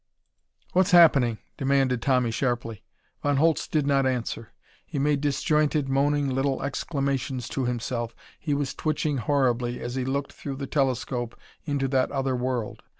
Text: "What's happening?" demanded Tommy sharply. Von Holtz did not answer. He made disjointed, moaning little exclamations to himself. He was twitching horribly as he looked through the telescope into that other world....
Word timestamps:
"What's 0.73 0.89
happening?" 0.89 1.37
demanded 1.57 2.01
Tommy 2.01 2.31
sharply. 2.31 2.81
Von 3.21 3.37
Holtz 3.37 3.67
did 3.67 3.85
not 3.85 4.07
answer. 4.07 4.51
He 4.83 4.97
made 4.97 5.21
disjointed, 5.21 5.89
moaning 5.89 6.27
little 6.27 6.63
exclamations 6.63 7.47
to 7.49 7.65
himself. 7.65 8.15
He 8.39 8.55
was 8.55 8.73
twitching 8.73 9.17
horribly 9.17 9.79
as 9.79 9.93
he 9.93 10.03
looked 10.05 10.33
through 10.33 10.55
the 10.55 10.65
telescope 10.65 11.39
into 11.67 11.87
that 11.89 12.09
other 12.09 12.35
world.... 12.35 12.81